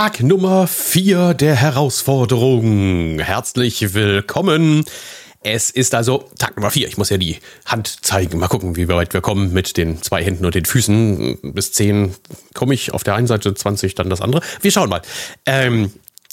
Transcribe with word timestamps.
Tag 0.00 0.22
Nummer 0.22 0.68
4 0.68 1.34
der 1.34 1.56
Herausforderung. 1.56 3.18
Herzlich 3.18 3.94
willkommen. 3.94 4.84
Es 5.42 5.70
ist 5.70 5.92
also 5.92 6.30
Tag 6.38 6.56
Nummer 6.56 6.70
4. 6.70 6.86
Ich 6.86 6.98
muss 6.98 7.10
ja 7.10 7.16
die 7.16 7.38
Hand 7.66 8.04
zeigen. 8.06 8.38
Mal 8.38 8.46
gucken, 8.46 8.76
wie 8.76 8.86
weit 8.86 9.12
wir 9.12 9.20
kommen 9.20 9.52
mit 9.52 9.76
den 9.76 10.00
zwei 10.00 10.22
Händen 10.22 10.46
und 10.46 10.54
den 10.54 10.66
Füßen. 10.66 11.52
Bis 11.52 11.72
10 11.72 12.14
komme 12.54 12.74
ich 12.74 12.94
auf 12.94 13.02
der 13.02 13.16
einen 13.16 13.26
Seite, 13.26 13.52
20 13.52 13.96
dann 13.96 14.08
das 14.08 14.20
andere. 14.20 14.40
Wir 14.60 14.70
schauen 14.70 14.88
mal. 14.88 15.02
Ähm, 15.46 15.90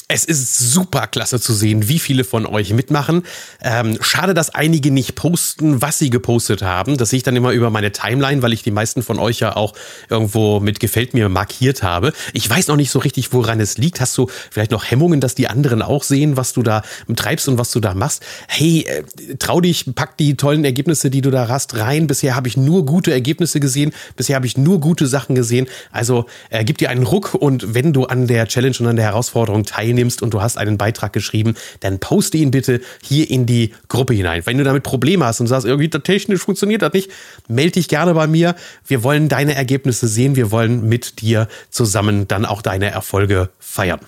es 0.08 0.24
ist 0.24 0.60
super 0.72 1.08
klasse 1.08 1.42
zu 1.42 1.52
sehen, 1.52 1.90
wie 1.90 1.98
viele 1.98 2.24
von 2.24 2.46
euch 2.46 2.74
mitmachen. 2.74 3.24
Ähm, 3.64 3.98
schade, 4.02 4.36
dass 4.36 4.54
einige 4.54 4.92
nicht 4.92 5.16
posten, 5.16 5.82
was 5.82 5.98
sie 5.98 6.12
gepostet 6.12 6.62
haben. 6.62 6.98
Das 6.98 7.10
sehe 7.10 7.18
ich 7.18 7.24
dann 7.24 7.36
immer 7.36 7.54
über 7.54 7.72
meine 7.72 7.92
Timeline, 7.92 8.44
weil 8.44 8.54
ich 8.54 8.62
die 8.62 8.70
meisten 8.70 9.02
von 9.02 9.18
euch 9.18 9.40
ja 9.40 9.56
auch 9.56 9.74
irgendwo 10.08 10.60
mit 10.60 10.80
gefällt 10.80 11.16
mir 11.16 11.28
markiert 11.28 11.82
habe. 11.82 12.14
Ich 12.34 12.48
weiß 12.48 12.68
noch 12.68 12.76
nicht 12.76 12.92
so 12.92 13.00
richtig, 13.00 13.34
woran 13.34 13.60
es 13.60 13.80
liegt. 13.80 14.00
Hast 14.00 14.16
du 14.20 14.30
vielleicht 14.52 14.70
noch 14.70 14.84
Hemmungen, 14.84 15.22
dass 15.22 15.34
die 15.34 15.48
anderen 15.48 15.82
auch 15.82 16.04
sehen, 16.04 16.38
was 16.38 16.54
du 16.54 16.62
da 16.62 16.84
treibst 17.16 17.48
und 17.48 17.58
was 17.58 17.72
du 17.72 17.80
da 17.80 17.96
machst? 17.96 18.24
Hey, 18.48 18.86
äh, 18.88 19.36
trau 19.40 19.60
dich, 19.60 19.90
pack 19.96 20.18
die 20.18 20.38
tollen 20.38 20.66
Ergebnisse, 20.66 21.10
die 21.10 21.22
du 21.22 21.32
da 21.32 21.48
hast, 21.48 21.78
rein. 21.78 22.06
Bisher 22.06 22.36
habe 22.36 22.48
ich 22.48 22.58
nur 22.58 22.86
gute 22.86 23.12
Ergebnisse 23.12 23.60
gesehen. 23.60 23.92
Bisher 24.16 24.36
habe 24.36 24.46
ich 24.46 24.56
nur 24.56 24.80
gute 24.80 25.08
Sachen 25.08 25.34
gesehen. 25.34 25.66
Also 25.92 26.28
äh, 26.52 26.64
gib 26.64 26.78
dir 26.78 26.92
einen 26.92 27.08
Ruck 27.08 27.34
und 27.34 27.74
wenn 27.74 27.92
du 27.92 28.06
an 28.06 28.28
der 28.28 28.48
Challenge 28.48 28.76
und 28.82 28.86
an 28.86 28.98
der 28.98 29.06
Herausforderung 29.06 29.66
teilnimmst, 29.66 29.95
teilnimmst 29.96 30.22
und 30.22 30.34
du 30.34 30.42
hast 30.42 30.58
einen 30.58 30.78
Beitrag 30.78 31.14
geschrieben, 31.14 31.56
dann 31.80 32.00
poste 32.00 32.38
ihn 32.38 32.52
bitte 32.52 32.82
hier 33.02 33.30
in 33.30 33.46
die 33.46 33.74
Gruppe 33.88 34.14
hinein. 34.14 34.46
Wenn 34.46 34.58
du 34.58 34.64
damit 34.64 34.84
Probleme 34.84 35.26
hast 35.26 35.40
und 35.40 35.48
sagst, 35.48 35.66
irgendwie 35.66 35.90
technisch 35.90 36.42
funktioniert 36.42 36.82
das 36.82 36.94
nicht, 36.94 37.10
melde 37.48 37.74
dich 37.74 37.88
gerne 37.88 38.14
bei 38.14 38.28
mir. 38.28 38.56
Wir 38.86 39.04
wollen 39.04 39.30
deine 39.30 39.56
Ergebnisse 39.56 40.08
sehen. 40.08 40.36
Wir 40.36 40.52
wollen 40.52 40.88
mit 40.88 41.22
dir 41.22 41.48
zusammen 41.70 42.28
dann 42.28 42.46
auch 42.46 42.62
deine 42.62 42.92
Erfolge 42.92 43.50
feiern. 43.60 44.02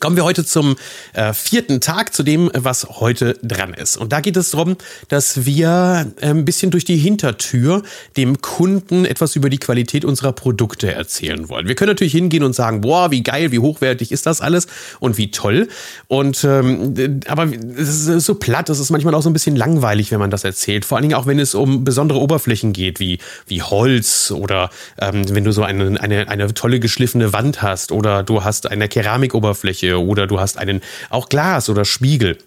Kommen 0.00 0.16
wir 0.16 0.24
heute 0.24 0.44
zum 0.44 0.76
äh, 1.14 1.32
vierten 1.32 1.80
Tag, 1.80 2.14
zu 2.14 2.22
dem, 2.22 2.50
was 2.54 2.86
heute 3.00 3.38
dran 3.42 3.72
ist. 3.72 3.96
Und 3.96 4.12
da 4.12 4.20
geht 4.20 4.36
es 4.36 4.50
darum, 4.50 4.76
dass 5.08 5.46
wir 5.46 6.12
äh, 6.20 6.28
ein 6.28 6.44
bisschen 6.44 6.70
durch 6.70 6.84
die 6.84 6.98
Hintertür 6.98 7.82
dem 8.16 8.40
Kunden 8.40 9.06
etwas 9.06 9.34
über 9.34 9.48
die 9.48 9.58
Qualität 9.58 10.04
unserer 10.04 10.32
Produkte 10.32 10.92
erzählen 10.92 11.48
wollen. 11.48 11.68
Wir 11.68 11.74
können 11.74 11.88
natürlich 11.88 12.12
hingehen 12.12 12.44
und 12.44 12.54
sagen, 12.54 12.82
boah, 12.82 13.10
wie 13.10 13.22
geil, 13.22 13.50
wie 13.50 13.58
hochwertig 13.58 14.12
ist 14.12 14.26
das 14.26 14.42
alles 14.42 14.68
und 15.00 15.16
wie 15.16 15.30
toll. 15.30 15.68
Und 16.06 16.44
ähm, 16.44 17.22
aber 17.26 17.48
es 17.76 18.06
ist 18.06 18.26
so 18.26 18.34
platt, 18.34 18.68
es 18.68 18.78
ist 18.78 18.90
manchmal 18.90 19.14
auch 19.14 19.22
so 19.22 19.30
ein 19.30 19.32
bisschen 19.32 19.56
langweilig, 19.56 20.12
wenn 20.12 20.20
man 20.20 20.30
das 20.30 20.44
erzählt. 20.44 20.84
Vor 20.84 20.98
allen 20.98 21.08
Dingen 21.08 21.14
auch, 21.14 21.26
wenn 21.26 21.38
es 21.40 21.54
um 21.54 21.82
besondere 21.82 22.20
Oberflächen 22.20 22.74
geht, 22.74 23.00
wie, 23.00 23.18
wie 23.46 23.62
Holz 23.62 24.30
oder 24.30 24.70
ähm, 25.00 25.24
wenn 25.34 25.44
du 25.44 25.50
so 25.50 25.62
eine, 25.62 25.98
eine, 26.00 26.28
eine 26.28 26.54
tolle 26.54 26.78
geschliffene 26.78 27.32
Wand 27.32 27.62
hast 27.62 27.90
oder 27.90 28.22
du 28.22 28.44
hast 28.44 28.70
eine 28.70 28.86
Keramikoberfläche 28.86 29.77
oder 29.84 30.26
du 30.26 30.40
hast 30.40 30.58
einen 30.58 30.82
auch 31.10 31.28
Glas 31.28 31.68
oder 31.68 31.84
Spiegel. 31.84 32.38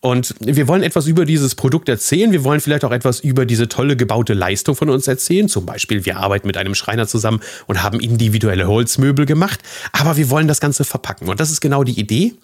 Und 0.00 0.34
wir 0.40 0.66
wollen 0.68 0.82
etwas 0.82 1.06
über 1.06 1.24
dieses 1.24 1.54
Produkt 1.54 1.88
erzählen. 1.88 2.32
Wir 2.32 2.44
wollen 2.44 2.60
vielleicht 2.60 2.84
auch 2.84 2.90
etwas 2.90 3.20
über 3.20 3.46
diese 3.46 3.68
tolle 3.68 3.96
gebaute 3.96 4.34
Leistung 4.34 4.74
von 4.74 4.90
uns 4.90 5.06
erzählen. 5.06 5.48
Zum 5.48 5.66
Beispiel, 5.66 6.04
wir 6.04 6.16
arbeiten 6.16 6.46
mit 6.46 6.56
einem 6.56 6.74
Schreiner 6.74 7.06
zusammen 7.06 7.40
und 7.66 7.82
haben 7.82 8.00
individuelle 8.00 8.66
Holzmöbel 8.66 9.26
gemacht. 9.26 9.60
Aber 9.92 10.16
wir 10.16 10.30
wollen 10.30 10.48
das 10.48 10.60
Ganze 10.60 10.84
verpacken. 10.84 11.28
Und 11.28 11.40
das 11.40 11.50
ist 11.50 11.60
genau 11.60 11.84
die 11.84 11.98
Idee. 11.98 12.34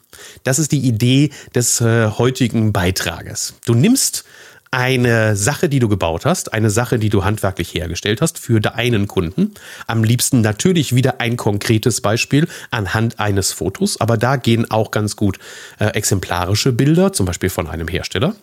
Das 0.45 0.59
ist 0.59 0.73
die 0.73 0.81
Idee 0.81 1.31
des 1.55 1.81
äh, 1.81 2.07
heutigen 2.07 2.73
Beitrages. 2.73 3.55
Du 3.67 3.75
nimmst 3.75 4.25
eine 4.71 5.37
Sache, 5.37 5.69
die 5.69 5.79
du 5.79 5.89
gebaut 5.89 6.25
hast, 6.25 6.53
eine 6.53 6.71
Sache, 6.71 6.99
die 6.99 7.09
du 7.09 7.25
handwerklich 7.25 7.75
hergestellt 7.75 8.21
hast 8.21 8.39
für 8.39 8.61
deinen 8.61 9.09
Kunden. 9.09 9.55
Am 9.87 10.05
liebsten 10.05 10.41
natürlich 10.41 10.95
wieder 10.95 11.21
ein 11.21 11.37
konkretes 11.37 12.01
Beispiel 12.01 12.47
anhand 12.71 13.19
eines 13.19 13.53
Fotos, 13.53 14.01
aber 14.01 14.17
da 14.17 14.37
gehen 14.37 14.71
auch 14.71 14.91
ganz 14.91 15.17
gut 15.17 15.39
äh, 15.79 15.87
exemplarische 15.87 16.73
Bilder, 16.73 17.13
zum 17.13 17.27
Beispiel 17.27 17.51
von 17.51 17.69
einem 17.69 17.89
Hersteller. 17.89 18.35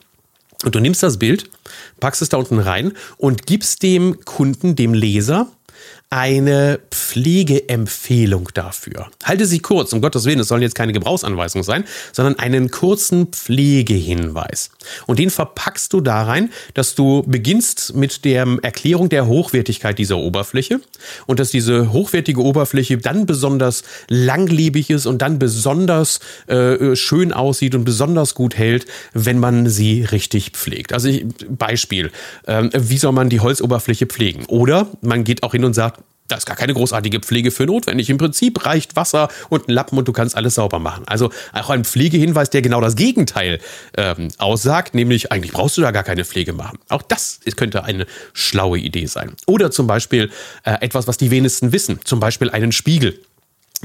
Und 0.64 0.74
du 0.74 0.80
nimmst 0.80 1.04
das 1.04 1.20
Bild, 1.20 1.50
packst 2.00 2.22
es 2.22 2.30
da 2.30 2.38
unten 2.38 2.60
rein 2.60 2.94
und 3.18 3.46
gibst 3.46 3.84
dem 3.84 4.24
Kunden, 4.26 4.76
dem 4.76 4.94
Leser, 4.94 5.48
eine 6.16 6.80
Pflegeempfehlung 6.92 8.48
dafür. 8.54 9.08
Halte 9.26 9.46
sie 9.46 9.60
kurz, 9.60 9.92
um 9.92 10.00
Gottes 10.00 10.24
Willen, 10.24 10.40
es 10.40 10.48
sollen 10.48 10.62
jetzt 10.62 10.74
keine 10.74 10.94
Gebrauchsanweisungen 10.94 11.66
sein, 11.66 11.84
sondern 12.14 12.40
einen 12.40 12.72
kurzen 12.72 13.34
Pflegehinweis. 13.34 14.70
Und 15.08 15.20
den 15.20 15.30
verpackst 15.30 15.92
du 15.92 16.00
da 16.00 16.24
rein, 16.24 16.52
dass 16.74 16.96
du 16.96 17.24
beginnst 17.28 17.96
mit 17.96 18.24
der 18.24 18.48
Erklärung 18.62 19.10
der 19.10 19.28
Hochwertigkeit 19.28 20.00
dieser 20.00 20.16
Oberfläche 20.18 20.80
und 21.26 21.42
dass 21.42 21.50
diese 21.50 21.92
hochwertige 21.92 22.42
Oberfläche 22.42 22.98
dann 22.98 23.26
besonders 23.26 23.84
langlebig 24.08 24.92
ist 24.92 25.08
und 25.08 25.22
dann 25.22 25.38
besonders 25.38 26.22
äh, 26.48 26.96
schön 26.96 27.34
aussieht 27.34 27.76
und 27.76 27.84
besonders 27.84 28.36
gut 28.36 28.58
hält, 28.58 28.86
wenn 29.14 29.38
man 29.38 29.68
sie 29.68 30.04
richtig 30.06 30.52
pflegt. 30.52 30.94
Also 30.94 31.10
ich, 31.10 31.26
Beispiel, 31.50 32.10
äh, 32.46 32.70
wie 32.74 32.98
soll 32.98 33.12
man 33.12 33.28
die 33.28 33.42
Holzoberfläche 33.42 34.06
pflegen? 34.06 34.46
Oder 34.46 34.88
man 35.02 35.26
geht 35.26 35.44
auch 35.44 35.52
hin 35.52 35.66
und 35.66 35.74
sagt, 35.74 36.05
da 36.28 36.38
ist 36.38 36.46
gar 36.46 36.56
keine 36.56 36.74
großartige 36.74 37.20
Pflege 37.20 37.52
für 37.52 37.66
notwendig. 37.66 38.10
Im 38.10 38.18
Prinzip 38.18 38.66
reicht 38.66 38.96
Wasser 38.96 39.30
und 39.50 39.68
ein 39.68 39.72
Lappen 39.72 39.98
und 39.98 40.08
du 40.08 40.14
kannst 40.14 40.36
alles 40.36 40.56
sauber 40.56 40.80
machen. 40.80 41.04
Also 41.08 41.32
auch 41.54 41.70
ein 41.70 41.86
Pflegehinweis, 41.86 42.50
der 42.50 42.62
genau 42.62 42.82
das 42.82 42.96
Gegenteil 42.96 43.60
ähm, 43.98 44.30
aussagt, 44.38 44.96
nämlich 44.96 45.32
eigentlich 45.32 45.52
brauchst 45.52 45.78
du 45.78 45.82
da 45.82 45.92
gar 45.92 46.04
keine 46.04 46.26
Pflege 46.26 46.54
machen. 46.54 46.80
Auch 46.90 47.02
das 47.02 47.40
könnte 47.56 47.84
eine 47.84 48.06
schlaue 48.34 48.80
Idee 48.80 49.06
sein. 49.06 49.36
Oder 49.46 49.72
zum 49.72 49.88
Beispiel 49.88 50.32
äh, 50.64 50.78
etwas, 50.82 51.08
was 51.08 51.18
die 51.18 51.32
wenigsten 51.32 51.72
wissen, 51.72 52.00
zum 52.04 52.20
Beispiel 52.20 52.50
einen 52.50 52.72
Spiegel 52.72 53.20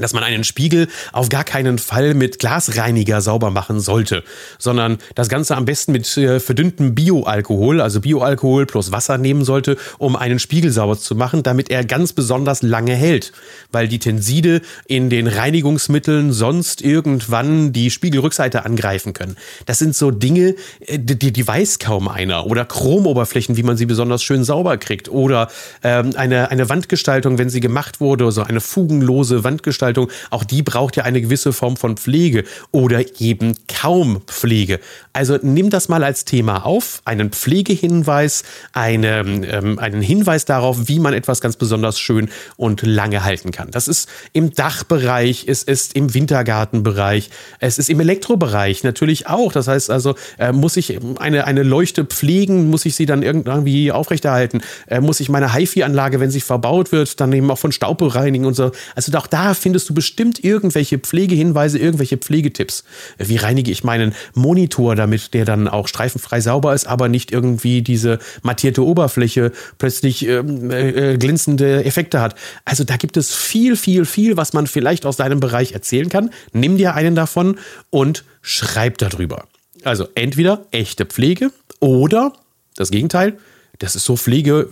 dass 0.01 0.13
man 0.13 0.23
einen 0.23 0.43
Spiegel 0.43 0.87
auf 1.11 1.29
gar 1.29 1.43
keinen 1.43 1.77
Fall 1.77 2.13
mit 2.13 2.39
Glasreiniger 2.39 3.21
sauber 3.21 3.51
machen 3.51 3.79
sollte, 3.79 4.23
sondern 4.57 4.97
das 5.15 5.29
Ganze 5.29 5.55
am 5.55 5.65
besten 5.65 5.91
mit 5.91 6.17
äh, 6.17 6.39
verdünntem 6.39 6.95
Bioalkohol, 6.95 7.81
also 7.81 8.01
Bioalkohol 8.01 8.65
plus 8.65 8.91
Wasser 8.91 9.17
nehmen 9.17 9.43
sollte, 9.43 9.77
um 9.97 10.15
einen 10.15 10.39
Spiegel 10.39 10.71
sauber 10.71 10.97
zu 10.97 11.15
machen, 11.15 11.43
damit 11.43 11.69
er 11.69 11.85
ganz 11.85 12.13
besonders 12.13 12.61
lange 12.61 12.95
hält, 12.95 13.31
weil 13.71 13.87
die 13.87 13.99
Tenside 13.99 14.61
in 14.87 15.09
den 15.09 15.27
Reinigungsmitteln 15.27 16.33
sonst 16.33 16.81
irgendwann 16.81 17.73
die 17.73 17.91
Spiegelrückseite 17.91 18.65
angreifen 18.65 19.13
können. 19.13 19.37
Das 19.65 19.79
sind 19.79 19.95
so 19.95 20.11
Dinge, 20.11 20.55
äh, 20.85 20.99
die, 20.99 21.31
die 21.31 21.47
weiß 21.47 21.79
kaum 21.79 22.07
einer. 22.07 22.45
Oder 22.47 22.65
Chromoberflächen, 22.65 23.57
wie 23.57 23.63
man 23.63 23.77
sie 23.77 23.85
besonders 23.85 24.23
schön 24.23 24.43
sauber 24.43 24.77
kriegt. 24.77 25.09
Oder 25.09 25.49
ähm, 25.83 26.13
eine, 26.15 26.51
eine 26.51 26.69
Wandgestaltung, 26.69 27.37
wenn 27.37 27.49
sie 27.49 27.59
gemacht 27.59 27.99
wurde, 27.99 28.31
so 28.31 28.43
eine 28.43 28.61
fugenlose 28.61 29.43
Wandgestaltung 29.43 29.90
Veranstaltung, 29.93 30.09
auch 30.29 30.43
die 30.43 30.61
braucht 30.61 30.97
ja 30.97 31.03
eine 31.03 31.21
gewisse 31.21 31.53
Form 31.53 31.77
von 31.77 31.97
Pflege 31.97 32.43
oder 32.71 33.03
eben 33.19 33.55
kaum 33.67 34.21
Pflege. 34.27 34.79
Also 35.13 35.37
nimm 35.41 35.69
das 35.69 35.89
mal 35.89 36.03
als 36.03 36.25
Thema 36.25 36.65
auf, 36.65 37.01
einen 37.05 37.31
Pflegehinweis, 37.31 38.43
eine, 38.73 39.19
ähm, 39.19 39.79
einen 39.79 40.01
Hinweis 40.01 40.45
darauf, 40.45 40.87
wie 40.87 40.99
man 40.99 41.13
etwas 41.13 41.41
ganz 41.41 41.57
besonders 41.57 41.99
schön 41.99 42.29
und 42.57 42.81
lange 42.81 43.23
halten 43.23 43.51
kann. 43.51 43.71
Das 43.71 43.87
ist 43.87 44.09
im 44.33 44.53
Dachbereich, 44.53 45.45
es 45.47 45.63
ist 45.63 45.95
im 45.95 46.13
Wintergartenbereich, 46.13 47.29
es 47.59 47.77
ist 47.77 47.89
im 47.89 47.99
Elektrobereich 47.99 48.83
natürlich 48.83 49.27
auch. 49.27 49.51
Das 49.51 49.67
heißt 49.67 49.89
also, 49.89 50.15
äh, 50.37 50.51
muss 50.51 50.77
ich 50.77 50.99
eine, 51.19 51.45
eine 51.45 51.63
Leuchte 51.63 52.05
pflegen, 52.05 52.69
muss 52.69 52.85
ich 52.85 52.95
sie 52.95 53.05
dann 53.05 53.21
irgendwie 53.23 53.91
aufrechterhalten, 53.91 54.61
äh, 54.87 55.01
muss 55.01 55.19
ich 55.19 55.29
meine 55.29 55.53
HiFi-Anlage, 55.53 56.19
wenn 56.19 56.31
sie 56.31 56.41
verbaut 56.41 56.91
wird, 56.91 57.19
dann 57.19 57.33
eben 57.33 57.51
auch 57.51 57.57
von 57.57 57.71
Staub 57.71 57.97
bereinigen 57.97 58.45
und 58.45 58.53
so. 58.53 58.71
Also 58.95 59.11
auch 59.17 59.27
da 59.27 59.53
finde 59.53 59.77
findest 59.81 59.89
du 59.89 59.93
bestimmt 59.93 60.43
irgendwelche 60.43 60.99
Pflegehinweise, 60.99 61.79
irgendwelche 61.79 62.17
Pflegetipps. 62.17 62.83
Wie 63.17 63.37
reinige 63.37 63.71
ich 63.71 63.83
meinen 63.83 64.13
Monitor, 64.35 64.95
damit 64.95 65.33
der 65.33 65.45
dann 65.45 65.67
auch 65.67 65.87
streifenfrei 65.87 66.39
sauber 66.39 66.73
ist, 66.75 66.85
aber 66.85 67.09
nicht 67.09 67.31
irgendwie 67.31 67.81
diese 67.81 68.19
mattierte 68.43 68.85
Oberfläche 68.85 69.51
plötzlich 69.79 70.27
ähm, 70.27 70.69
äh, 70.69 71.17
glänzende 71.17 71.83
Effekte 71.83 72.21
hat. 72.21 72.35
Also 72.63 72.83
da 72.83 72.97
gibt 72.97 73.17
es 73.17 73.33
viel, 73.33 73.75
viel, 73.75 74.05
viel, 74.05 74.37
was 74.37 74.53
man 74.53 74.67
vielleicht 74.67 75.05
aus 75.05 75.17
deinem 75.17 75.39
Bereich 75.39 75.71
erzählen 75.71 76.09
kann. 76.09 76.29
Nimm 76.53 76.77
dir 76.77 76.93
einen 76.93 77.15
davon 77.15 77.57
und 77.89 78.23
schreib 78.41 78.99
darüber. 78.99 79.45
Also 79.83 80.07
entweder 80.13 80.65
echte 80.71 81.05
Pflege 81.05 81.51
oder 81.79 82.33
das 82.75 82.91
Gegenteil, 82.91 83.37
das 83.79 83.95
ist 83.95 84.05
so 84.05 84.15
Pflege, 84.15 84.69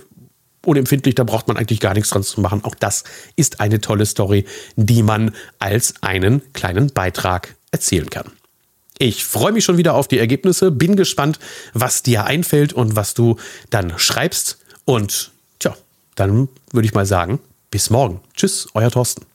unempfindlich, 0.66 1.16
da 1.16 1.24
braucht 1.24 1.48
man 1.48 1.58
eigentlich 1.58 1.80
gar 1.80 1.94
nichts 1.94 2.10
dran 2.10 2.24
zu 2.24 2.42
machen. 2.42 2.64
Auch 2.64 2.76
das 2.76 3.04
ist 3.36 3.60
eine 3.60 3.82
tolle 3.82 4.06
Story, 4.06 4.46
die 4.76 5.04
man 5.04 5.34
als 5.60 5.96
einen 6.02 6.42
kleinen 6.54 6.92
Beitrag 6.92 7.56
erzählen 7.72 8.10
kann. 8.10 8.32
Ich 8.98 9.24
freue 9.24 9.54
mich 9.54 9.64
schon 9.64 9.78
wieder 9.78 9.94
auf 9.94 10.10
die 10.10 10.20
Ergebnisse, 10.20 10.72
bin 10.72 10.98
gespannt, 10.98 11.40
was 11.74 12.04
dir 12.04 12.26
einfällt 12.26 12.74
und 12.74 12.98
was 12.98 13.14
du 13.14 13.38
dann 13.70 13.98
schreibst. 13.98 14.58
Und 14.84 15.32
tja, 15.60 15.76
dann 16.16 16.50
würde 16.72 16.86
ich 16.86 16.94
mal 16.94 17.06
sagen, 17.06 17.40
bis 17.72 17.90
morgen. 17.90 18.20
Tschüss, 18.36 18.68
euer 18.74 18.92
Thorsten. 18.92 19.26